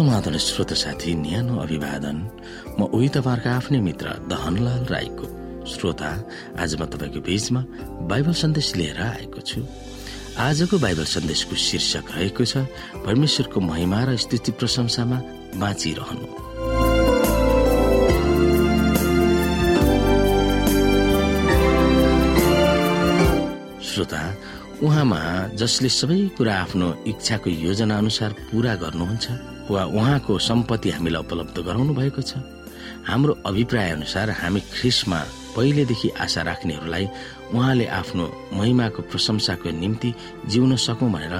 समाधान 0.00 0.36
श्रोत 0.40 0.72
साथी 0.80 1.14
न्यानो 1.14 1.54
अभिवादन। 1.60 2.16
म 2.80 2.88
उही 2.88 3.08
तपाईँहरूको 3.12 3.52
आफ्नै 3.52 3.80
मित्र 3.84 4.06
दहनलाल 4.32 4.84
राईको 4.88 5.26
श्रोता 5.68 6.10
आज 6.56 6.72
म 6.80 6.88
तपाईँको 6.88 7.20
बीचमा 7.20 7.60
बाइबल 8.08 8.32
सन्देश 8.32 8.68
लिएर 8.80 8.96
आएको 8.96 9.40
छु। 9.44 9.60
आजको 10.40 10.78
बाइबल 10.80 11.04
सन्देशको 11.04 11.52
शीर्षक 11.52 12.16
रहेको 12.16 12.44
छ 12.48 12.64
परमेश्वरको 13.04 13.60
महिमा 13.60 14.00
र 14.08 14.16
स्थिति 14.16 14.52
प्रशंसामा 14.56 15.18
बाँचिरहनु। 15.60 16.26
श्रोता 23.84 24.22
उहाँमा 24.80 25.20
जसले 25.60 25.88
सबै 25.92 26.20
कुरा 26.40 26.54
आफ्नो 26.56 26.88
इच्छाको 27.12 27.48
योजना 27.68 27.94
अनुसार 28.00 28.30
पूरा 28.48 28.74
गर्नुहुन्छ 28.80 29.49
वा 29.70 29.84
उहाँको 29.84 30.38
सम्पत्ति 30.38 30.90
हामीलाई 30.90 31.22
उपलब्ध 31.22 31.56
गराउनु 31.60 31.92
भएको 31.94 32.22
छ। 32.22 32.40
हाम्रो 33.06 33.32
अभिप्राय 33.46 33.90
अनुसार 33.90 34.30
हामी 34.30 34.60
ख्रिसमा 34.60 35.20
पहिलेदेखि 35.56 36.08
आशा 36.20 36.42
राख्नेहरूलाई 36.42 37.06
उहाँले 37.54 37.86
आफ्नो 38.00 38.24
महिमाको 38.54 39.02
प्रशंसाको 39.10 39.70
निम्ति 39.70 40.14
जिउन 40.46 40.76
सकौं 40.76 41.12
भनेर 41.12 41.34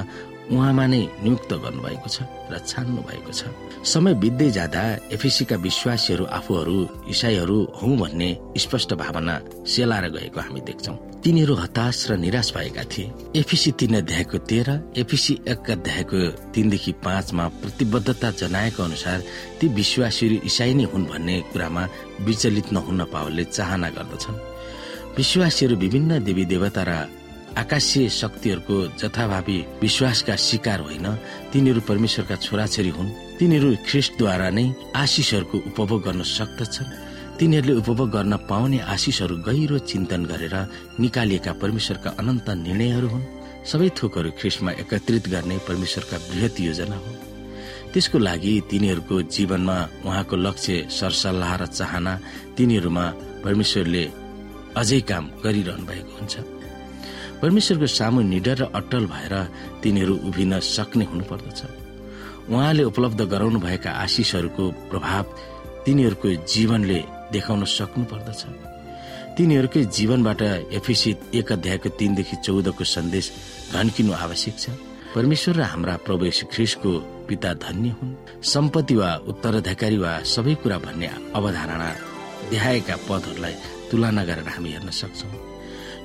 उहाँमा 0.51 0.87
नै 0.87 1.03
नियुक्त 1.23 1.53
गर्नुभएको 1.63 2.09
छ 2.09 2.27
र 2.51 2.59
छान्नु 2.67 3.03
भएको 3.07 3.33
छ। 3.33 3.47
समय 3.87 4.15
बित्दै 4.23 4.51
जाँदा 4.51 4.83
एफिसीका 5.15 5.57
विश्वासीहरू 5.57 6.25
आफूहरू 6.27 6.79
इसाईहरू 7.09 7.59
हौ 7.79 7.89
भन्ने 7.97 8.31
स्पष्ट 8.59 8.95
भावना 8.95 9.35
सेलाएर 9.67 10.09
गएको 10.11 10.41
हामी 10.41 10.61
देख्छौ। 10.61 11.10
तिनीहरू 11.21 11.55
हताश 11.55 11.97
र 12.11 12.17
निराश 12.17 12.49
भएका 12.57 12.85
थिए। 12.89 13.13
एफिसी 13.37 13.71
तीन 13.77 13.95
अध्यायको 13.97 14.39
तेह्र 14.41 14.69
एफिसी 14.97 15.35
एक 15.53 15.71
अध्यायको 15.71 16.19
तीनदेखि 16.49 16.93
पाँचमा 17.05 17.45
प्रतिबद्धता 17.61 18.31
जनाएको 18.41 18.81
अनुसार 18.83 19.19
ती 19.61 19.69
विश्वासीहरू 19.69 20.37
इसाई 20.49 20.75
नै 20.75 20.85
हुन् 20.89 21.05
भन्ने 21.05 21.37
कुरामा 21.53 21.83
विचलित 22.25 22.73
नहुन 22.73 23.05
पावलले 23.13 23.45
चाहना 23.53 23.89
गर्दछन्। 23.97 24.41
विश्वासीहरू 25.17 25.77
विभिन्न 25.77 26.25
देवी 26.25 26.45
देवता 26.49 26.83
र 26.89 26.93
आकाशीय 27.53 28.09
शक्तिहरूको 28.09 28.77
जथाभावी 28.97 29.59
विश्वासका 29.83 30.37
शिकार 30.41 30.81
होइन। 30.81 31.07
तिनीहरू 31.53 31.81
परमेश्वरका 31.85 32.37
छोराछोरी 32.41 32.93
हुन्। 32.97 33.37
तिनीहरू 33.37 33.69
ख्रिस्टद्वारा 33.85 34.49
नै 34.57 34.65
आशिषहरूको 34.97 35.57
उपभोग 35.69 36.01
गर्न 36.01 36.23
सक्दछन् 36.25 37.10
तिनीहरूले 37.41 37.75
उपभोग 37.81 38.09
गर्न 38.13 38.37
पाउने 38.45 38.79
आशिषहरू 38.85 39.37
गहिरो 39.49 39.79
चिन्तन 39.89 40.25
गरेर 40.29 40.55
निकालिएका 41.01 41.53
परमेश्वरका 41.57 42.11
अनन्त 42.21 42.49
निर्णयहरू 42.69 43.09
हुन्। 43.09 43.25
सबै 43.65 43.89
थोकहरू 43.97 44.31
ख्रिस्टमा 44.37 44.71
एकत्रित 44.85 45.25
गर्ने 45.33 45.57
परमेश्वरका 45.65 46.17
वृहत 46.29 46.61
योजना 46.61 46.97
हो 47.01 47.11
त्यसको 47.93 48.19
लागि 48.29 48.53
तिनीहरूको 48.71 49.17
जीवनमा 49.35 49.77
उहाँको 50.05 50.37
लक्ष्य 50.37 50.75
सरसल्लाह 50.93 51.53
र 51.57 51.67
चाहना 51.81 52.13
तिनीहरूमा 52.57 53.05
परमेश्वरले 53.45 54.05
अझै 54.77 55.01
काम 55.11 55.25
गरिरहनु 55.45 55.85
भएको 55.89 56.13
हुन्छ। 56.21 56.35
परमेश्वरको 57.41 57.87
सामु 57.89 58.21
निडर 58.33 58.57
र 58.61 58.65
अटल 58.77 59.05
भएर 59.15 59.35
तिनीहरू 59.83 60.15
उभिन 60.29 60.53
सक्ने 60.61 61.05
हुनुपर्दछ। 61.09 61.61
उहाँले 62.53 62.85
उपलब्ध 62.85 63.21
गराउनु 63.33 63.59
भएका 63.65 63.91
आशिषहरूको 64.05 64.65
प्रभाव 64.93 65.25
तिनीहरूको 65.85 66.29
जीवनले 66.45 67.01
देखाउन 67.33 67.65
सक्नु 67.77 68.05
पर्दछ 68.13 68.41
तिनीहरूकै 69.37 69.83
जीवनबाट 69.97 70.43
एफिसी 70.79 71.11
एक 71.39 71.53
अध्यायको 71.53 71.89
तीनदेखि 71.99 72.37
चौधको 72.45 72.85
सन्देश 72.85 73.27
घन्किनु 73.73 74.13
आवश्यक 74.13 74.57
छ। 74.59 74.65
परमेश्वर 75.15 75.55
र 75.57 75.63
हाम्रा 75.73 75.95
प्रभु 76.07 76.25
ख्रिसको 76.53 76.91
पिता 77.29 77.51
धन्य 77.65 77.89
हुन्। 77.99 78.15
सम्पत्ति 78.45 78.95
वा 78.95 79.11
उत्तराधिकारी 79.31 79.99
वा 79.99 80.13
सबै 80.35 80.55
कुरा 80.63 80.79
भन्ने 80.85 81.09
अवधारणा 81.35 81.89
देखाएका 82.51 82.97
पदहरूलाई 83.09 83.55
तुलना 83.91 84.23
गरेर 84.29 84.49
हामी 84.49 84.71
हेर्न 84.71 84.91
सक्छौँ। 84.91 85.33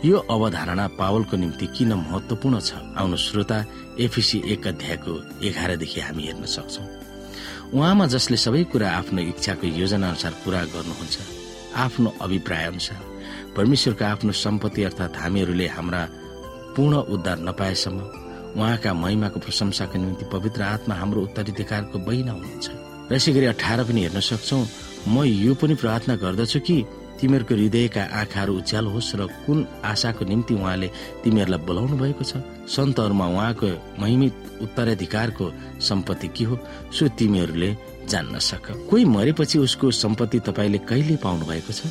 यो 0.05 0.17
अवधारणा 0.29 0.85
पावलको 0.99 1.35
निम्ति 1.37 1.65
किन 1.75 1.93
महत्वपूर्ण 1.97 2.59
छ 2.59 2.71
आउनु 2.97 3.17
श्रोता 3.17 3.57
एफिसी 4.05 4.37
एक 4.53 4.67
अध्यायको 4.67 5.13
एघारदेखि 5.47 5.99
हामी 6.01 6.23
हेर्न 6.23 6.45
सक्छौँ। 6.45 6.85
उहाँमा 7.73 8.05
जसले 8.07 8.37
सबै 8.37 8.63
कुरा 8.71 8.89
आफ्नो 8.91 9.21
इच्छाको 9.31 9.67
योजना 9.81 10.07
अनुसार 10.09 10.33
पूरा 10.43 10.63
गर्नुहुन्छ 10.73 11.15
आफ्नो 11.75 12.09
अभिप्राय 12.21 12.65
अनुसार 12.65 13.01
परमेश्वरको 13.57 14.05
आफ्नो 14.05 14.31
सम्पत्ति 14.45 14.83
अर्थात् 14.83 15.17
हामीहरूले 15.17 15.67
हाम्रा 15.67 16.01
पूर्ण 16.75 16.95
उद्धार 17.15 17.39
नपाएसम्म 17.47 17.99
उहाँका 18.55 18.93
महिमाको 18.93 19.39
प्रशंसाको 19.39 19.97
निम्ति 19.99 20.25
पवित्र 20.33 20.61
आत्मा 20.63 20.95
हाम्रो 20.95 21.21
उत्तराधिकारको 21.21 21.99
बहिना 22.07 22.31
हुनुहुन्छ। 22.31 22.67
र 23.11 23.13
यसै 23.15 23.31
गरी 23.33 23.45
अठार 23.45 23.83
पनि 23.83 24.01
हेर्न 24.01 24.19
सक्छौ 24.19 24.59
म 25.07 25.23
यो 25.23 25.53
पनि 25.59 25.75
प्रार्थना 25.75 26.15
गर्दछु 26.23 26.59
कि 26.67 26.77
तिमीहरूको 27.19 27.55
हृदयका 27.55 28.03
आँखाहरू 28.21 28.53
उज्यालो 28.59 28.89
होस् 28.89 29.15
र 29.15 29.27
कुन 29.45 29.65
आशाको 29.83 30.25
निम्ति 30.25 30.53
उहाँले 30.53 30.87
तिमीहरूलाई 31.23 31.65
बोलाउनु 31.65 31.95
भएको 31.97 32.23
छ? 32.23 32.41
सन्तहरूमा 32.67 33.25
उहाँको 33.27 33.69
महिमित 34.01 34.33
उत्तराधिकारको 34.61 35.45
सम्पत्ति 35.79 36.27
के 36.27 36.43
हो? 36.43 36.59
सो 36.91 37.07
तिमीहरूले 37.17 37.69
जान्न 38.09 38.39
सक। 38.39 38.65
कोही 38.89 39.05
मरेपछि 39.05 39.59
उसको 39.59 39.91
सम्पत्ति 39.91 40.39
तपाईँले 40.39 40.77
कहिले 40.89 41.15
पाउनु 41.23 41.45
भएको 41.45 41.73
छ? 41.73 41.81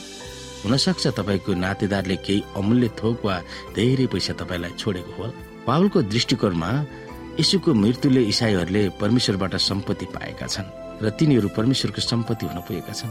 हुनसक्छ 0.64 1.06
तपाईँको 1.18 1.54
नातेदारले 1.54 2.16
केही 2.16 2.44
अमूल्य 2.56 2.88
थोक 2.98 3.24
वा 3.24 3.41
धेरै 3.76 4.06
पैसा 4.06 4.32
तपाईँलाई 4.32 4.72
छोडेको 4.78 5.12
होला 5.12 5.32
पावलको 5.66 6.02
दृष्टिकोणमा 6.02 6.70
यसुको 7.41 7.74
मृत्युले 7.74 8.22
इसाईहरूले 8.32 8.88
परमेश्वरबाट 9.00 9.54
सम्पत्ति 9.56 10.06
पाएका 10.06 10.46
छन्। 10.46 10.84
र 11.03 11.10
तिनीहरू 11.10 11.49
परमेश्वरको 11.56 12.00
सम्पत्ति 12.00 12.47
हुन 12.47 12.59
पुगेका 12.66 12.93
छन्। 12.93 13.10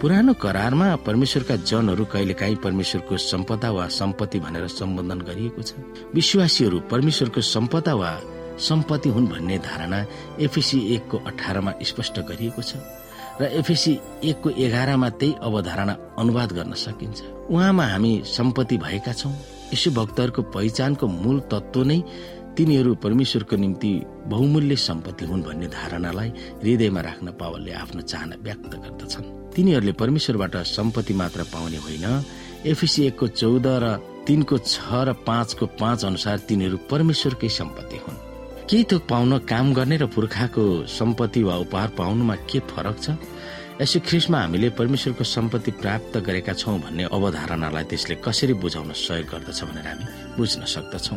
पुरानो 0.00 0.32
करारमा 0.34 0.88
परमेश्वरका 1.06 1.56
जनहरू 1.62 2.04
कहिलेकाहीँ 2.04 2.56
परमेश्वरको 2.64 3.16
सम्पदा 3.16 3.70
वा 3.70 3.86
सम्पत्ति 3.90 4.38
भनेर 4.40 4.66
सम्बोधन 4.70 5.20
गरिएको 5.28 5.62
छ। 5.62 5.74
विश्वासीहरू 6.14 6.78
परमेश्वरको 6.90 7.40
सम्पदा 7.40 7.94
वा 7.94 8.10
सम्पत्ति 8.58 9.08
हुन् 9.08 9.28
भन्ने 9.28 9.58
धारणा 9.58 9.98
एफिसी 10.40 10.78
एकको 10.94 11.16
अठारमा 11.26 11.72
स्पष्ट 11.82 12.20
गरिएको 12.28 12.62
छ 12.62 12.76
र 13.40 13.44
एफिसी 13.56 13.92
एकको 14.24 14.50
एघारमा 14.50 15.08
त्यही 15.10 15.34
अवधारणा 15.42 15.96
अनुवाद 16.18 16.52
गर्न 16.52 16.72
सकिन्छ। 16.76 17.48
उहाँमा 17.48 17.84
हामी 17.86 18.12
सम्पत्ति 18.26 18.76
भएका 18.76 19.12
छौँ। 19.12 19.32
यशु 19.72 19.90
भक्तहरूको 19.90 20.42
पहिचानको 20.52 21.06
मूल 21.06 21.38
तत्व 21.48 21.82
नै 21.84 21.98
तिनीहरू 22.56 22.94
परमेश्वरको 22.94 23.56
निम्ति 23.56 23.92
बहुमूल्य 24.26 24.76
सम्पत्ति 24.76 25.24
हुन् 25.24 25.42
भन्ने 25.42 25.66
धारणालाई 25.68 26.28
हृदयमा 26.62 27.00
राख्न 27.00 27.26
पावलले 27.40 27.72
आफ्नो 27.72 28.02
चाहना 28.02 28.36
व्यक्त 28.42 28.72
गर्दछन्। 28.74 29.24
तिनीहरूले 29.54 29.92
परमेश्वरबाट 29.92 30.56
सम्पत्ति 30.68 31.14
मात्र 31.14 31.42
पाउने 31.52 31.76
होइन। 31.76 32.06
एफिसी 32.66 33.06
एकको 33.06 33.26
चौध 33.40 33.66
र 33.66 33.96
तिनको 34.26 34.58
छ 34.58 34.76
र 35.08 35.12
पाँचको 35.26 35.66
पाँच 35.80 36.04
अनुसार 36.04 36.38
तिनीहरू 36.48 36.76
परमेश्वरकै 36.90 37.48
सम्पत्ति 37.48 37.96
हुन्। 37.96 38.18
केही 38.68 38.84
थोक 38.84 39.02
पाउन 39.08 39.38
काम 39.48 39.72
गर्ने 39.74 39.96
र 39.96 40.06
पुर्खाको 40.06 40.86
सम्पत्ति 40.86 41.42
वा 41.42 41.56
उपहार 41.64 41.88
पाउनुमा 41.98 42.34
के 42.50 42.58
फरक 42.70 42.96
छ? 43.00 43.16
यसो 43.80 44.00
ख्रिसमा 44.04 44.38
हामीले 44.40 44.68
परमेश्वरको 44.76 45.24
सम्पत्ति 45.24 45.70
प्राप्त 45.80 46.18
गरेका 46.20 46.52
छौँ 46.52 46.78
भन्ने 46.78 47.04
अवधारणालाई 47.08 47.84
त्यसले 47.90 48.14
कसरी 48.20 48.54
बुझाउन 48.60 48.92
सहयोग 48.92 49.26
गर्दछ 49.32 49.60
भनेर 49.64 49.86
हामी 49.88 50.04
बुझ्न 50.36 50.60
सक्दछौ। 50.68 51.16